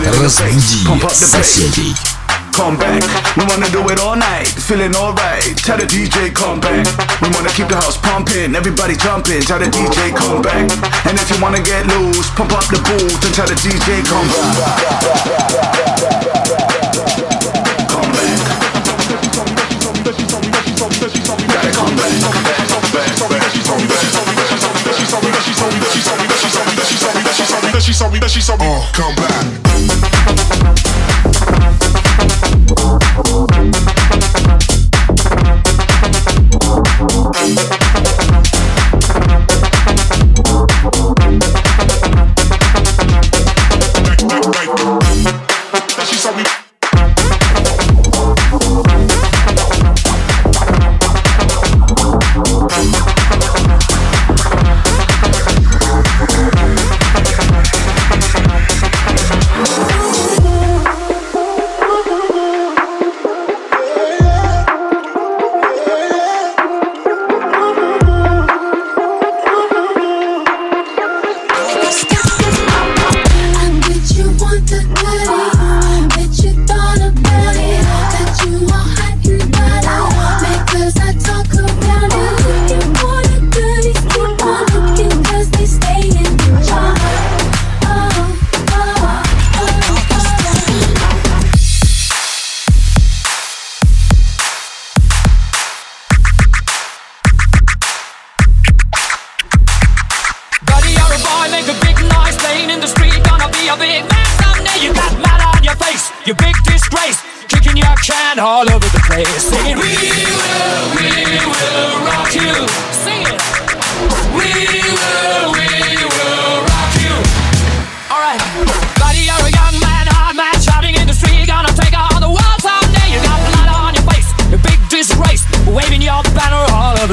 [0.00, 1.94] Разбуди соседей.
[2.52, 3.04] Come back,
[3.36, 5.54] we wanna do it all night, feeling alright.
[5.62, 6.86] Tell the DJ come back.
[7.20, 9.42] We wanna keep the house pumping, everybody jumping.
[9.42, 10.70] Tell the DJ come back.
[11.04, 14.26] And if you wanna get loose, pump up the booth and tell the DJ come
[14.28, 14.56] back.
[17.92, 18.40] Come back.
[21.52, 22.12] Gotta come back.
[28.58, 29.59] Oh, come back.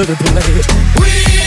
[0.04, 0.62] the delay.
[1.00, 1.37] We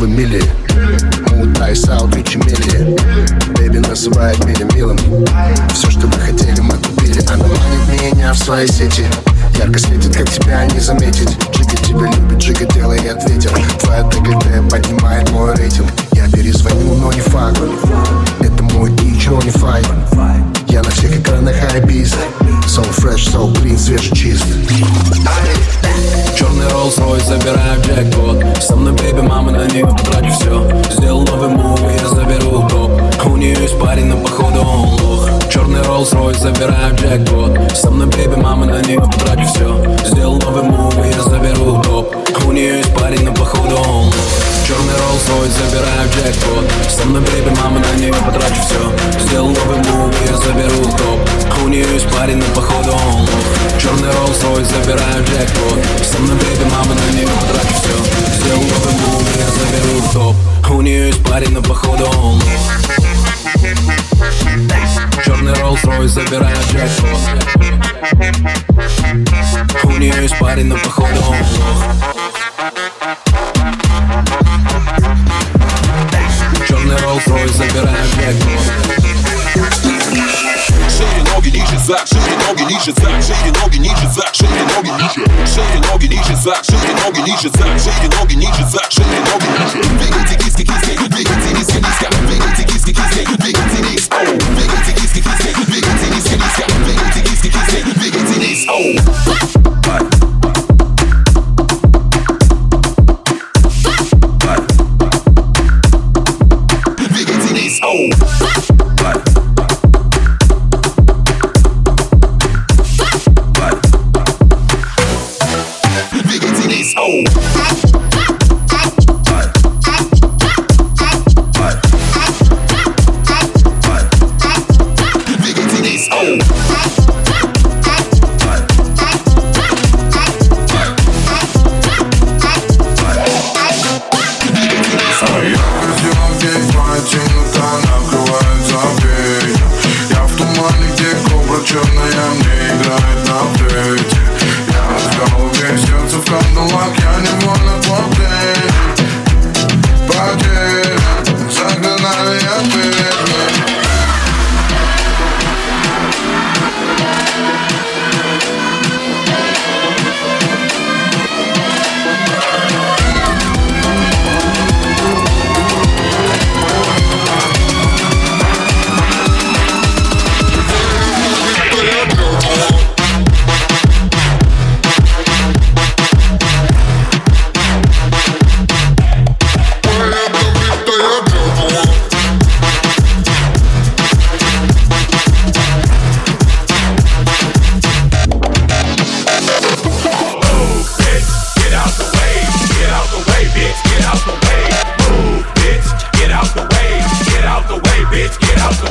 [0.00, 0.42] новый мили.
[1.30, 2.96] Мут Айс Аут, Ричи Милли
[3.54, 4.96] Бэби называет меня милым.
[5.74, 7.20] Все, что вы хотели, мы купили.
[7.28, 9.04] Она манит меня в свои сети.
[9.58, 11.36] Ярко светит, как тебя не заметить.
[11.52, 13.50] Джига тебя любит, Джига делай ответил.
[13.80, 15.90] Твоя ДГТ поднимает мой рейтинг.
[16.12, 17.60] Я перезвоню, но не факт.
[18.40, 19.86] Это мой дичь, не файт
[20.90, 22.14] на всех экранах хайбиз.
[22.66, 24.44] So fresh, so clean, свежий чист.
[26.36, 31.48] Черный Rolls Royce, забираю джекпот Со мной бейби, мама на нее потратив все Сделал новый
[31.48, 32.90] мув, я заберу топ.
[33.26, 35.28] У нее есть парень, но походу он лох.
[35.50, 40.62] Черный Rolls Royce, забираю джекпот Со мной бейби, мама на нее потратив все Сделал новый
[40.62, 42.16] мув, я заберу топ.
[42.46, 44.14] У нее есть парень, но походу он лох.
[44.66, 46.64] Черный Rolls Royce, забираю джекпот.
[46.88, 51.20] Со мной бейби, мама на нее потрачу все Сделал новый мув, я заберу топ.
[51.64, 53.28] У нее есть парень, но походу он лох
[53.78, 55.78] Черный Rolls Royce, забираю джекпот.
[56.04, 57.96] Со мной бейби, мама на нее потрачу все
[58.34, 60.36] Сделал новый мув, я заберу топ.
[60.70, 62.42] У нее есть парень, но походу он лох
[65.24, 67.20] Черный Rolls Royce, забираю джекпот.
[69.84, 71.84] У нее есть парень, но походу он лох
[77.20, 77.84] It's always like that.
[77.84, 78.80] I have that.
[80.88, 85.20] Shady nogi niže zrak, širi nogi niže zrak, širi nogi niže zrak, širi nogi niže.
[85.52, 89.78] Širi nogi niže zrak, širi nogi niže zrak, širi nogi niže zrak, širi nogi niže.
[90.00, 92.08] Dvigaj ti kiske, kiske, dvigaj ti niske, niska.
[92.24, 94.08] Dvigaj ti kiske, kiske, dvigaj ti nis.
[94.16, 95.20] Oh, dvigaj ti kiske,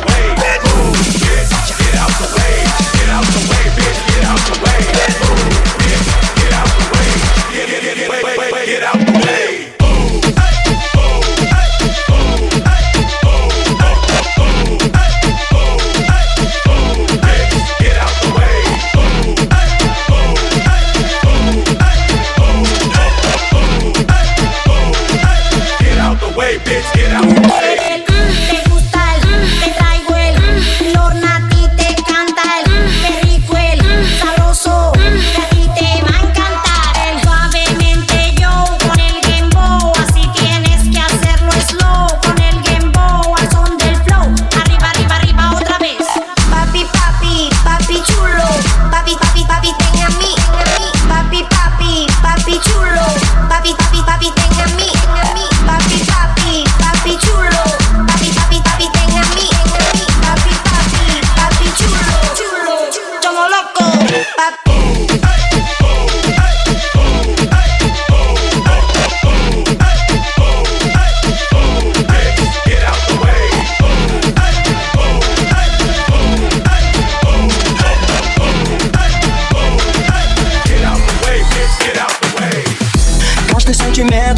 [0.05, 0.48] wave.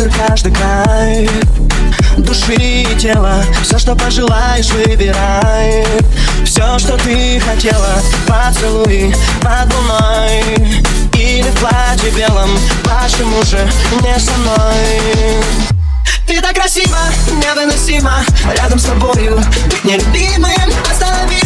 [0.02, 1.30] Сантиметр, каждый край
[2.18, 5.86] Души и тела Все, что пожелаешь, выбирай.
[6.46, 10.44] Все, что ты хотела Поцелуй под луной.
[11.14, 12.50] Или в платье белом
[12.84, 13.60] Почему же
[14.02, 15.44] не со мной?
[16.28, 18.24] Ты так красиво, невыносимо
[18.56, 20.72] Рядом с тобою быть нелюбимым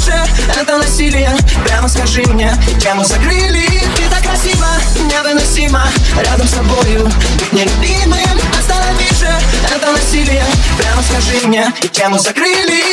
[0.05, 0.13] Же
[0.55, 1.31] это насилие.
[1.65, 4.67] Прямо скажи мне, тему закрыли Ты так красиво,
[5.00, 5.81] невыносимо
[6.24, 8.39] Рядом с тобою быть нелюбимым.
[8.59, 9.33] Останови же
[9.75, 10.45] это насилие.
[10.77, 12.83] Прямо скажи мне, тему закрыли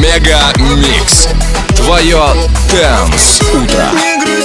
[0.00, 1.28] MegaMix.
[1.76, 2.24] Твое
[2.70, 3.90] dance утро.
[3.92, 4.43] Не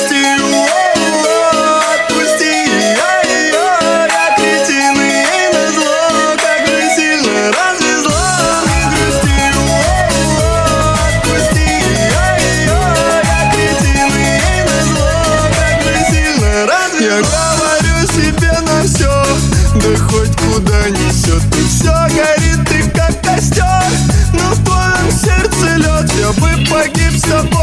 [26.86, 27.58] я бы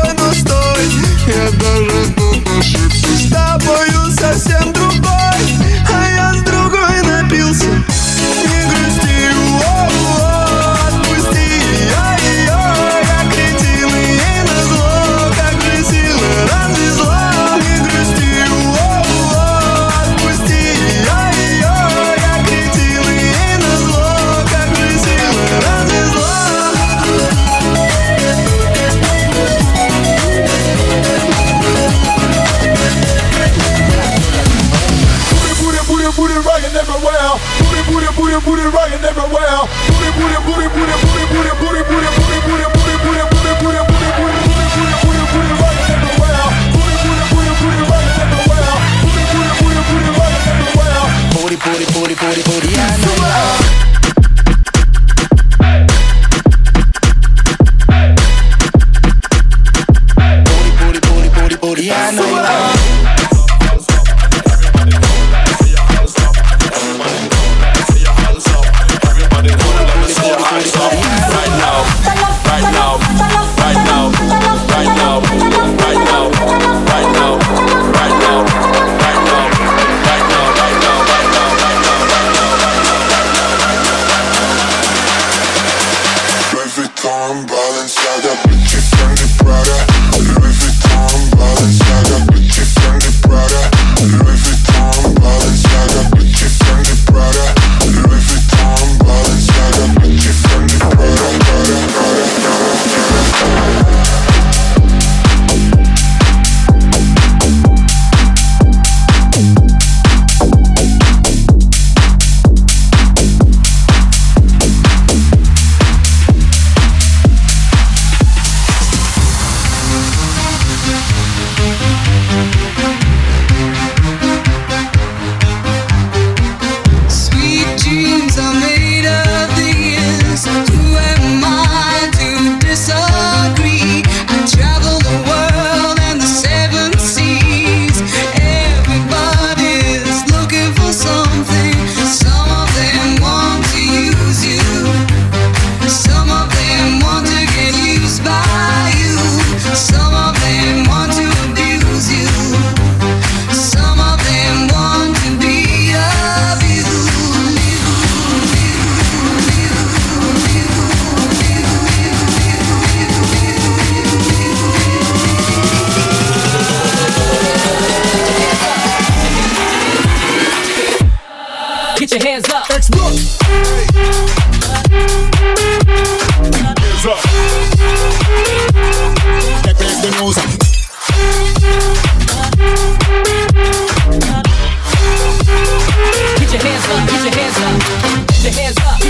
[38.41, 39.65] booty, booty, rocking everywhere.
[39.87, 40.95] Booty, booty, booty, booty,
[41.33, 42.26] booty, booty, booty, booty.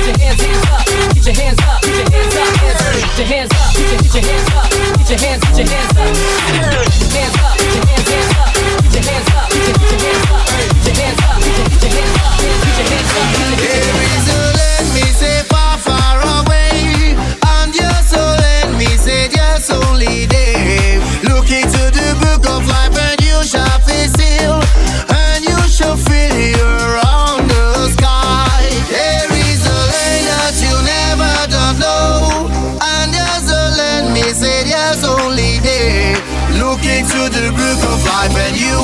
[0.07, 3.53] your hands up, get your hands up, get your hands up, hands get your hands
[3.53, 4.46] up, get your hands up.
[38.29, 38.76] life and you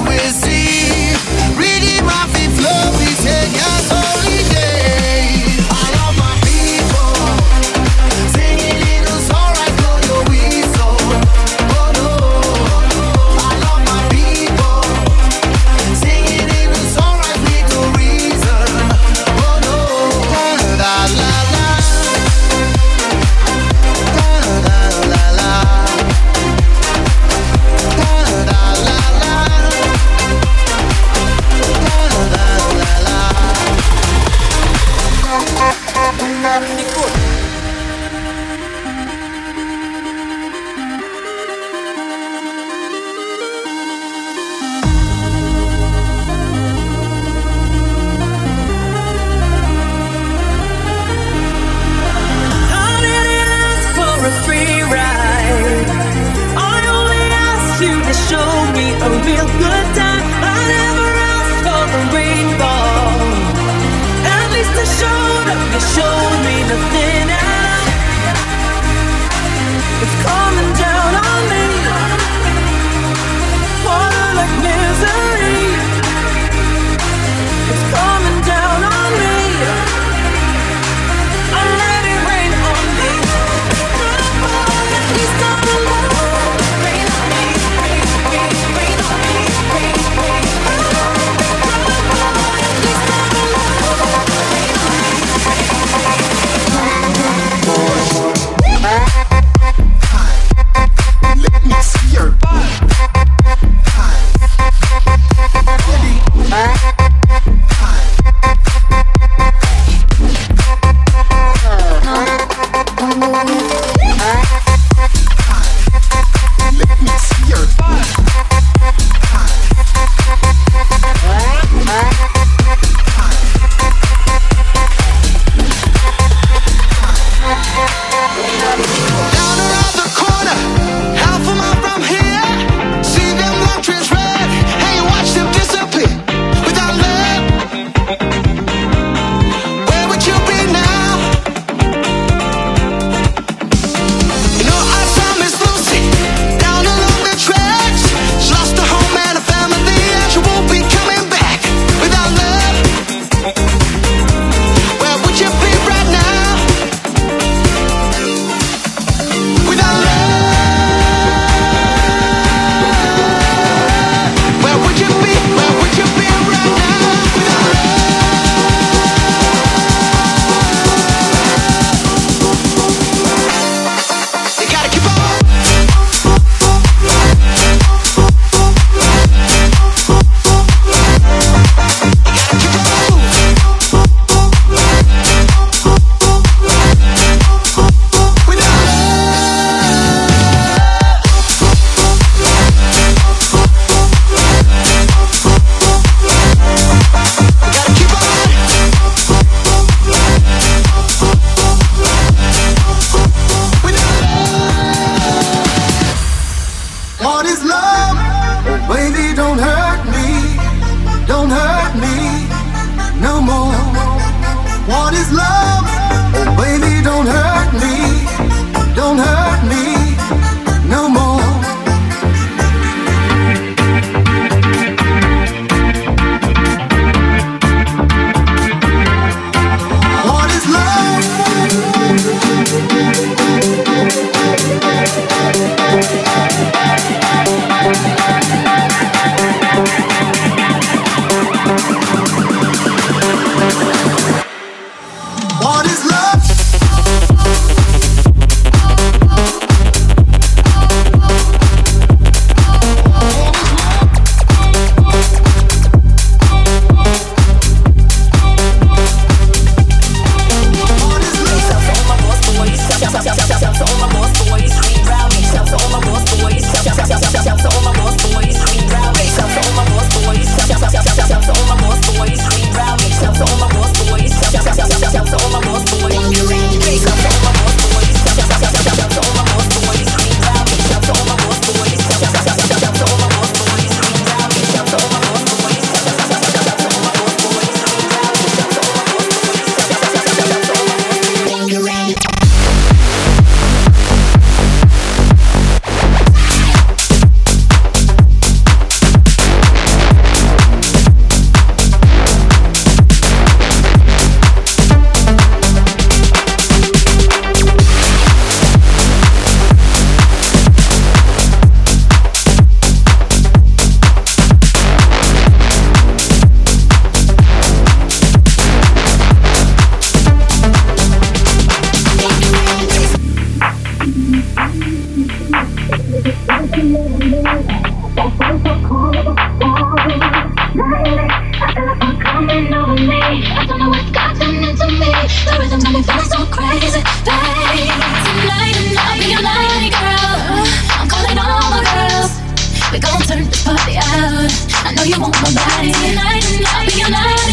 [345.54, 346.44] tonight.
[346.66, 347.10] I'll be your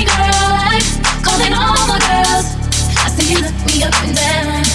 [0.08, 0.80] girl.
[1.24, 2.56] Calling all my girls.
[2.96, 4.69] I see you look me up and down,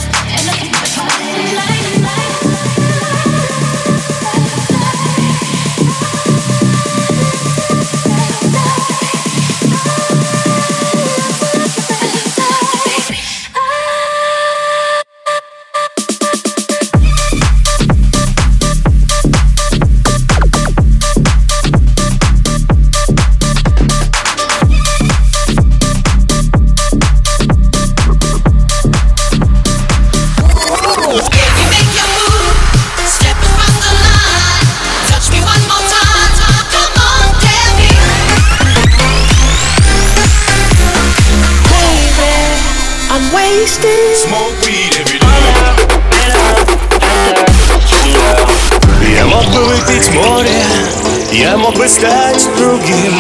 [52.87, 53.15] другим.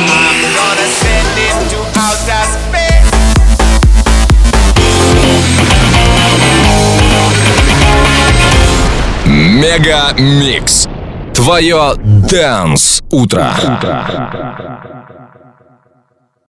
[9.26, 10.88] Мега Микс.
[11.34, 13.54] Твое Дэнс Утро.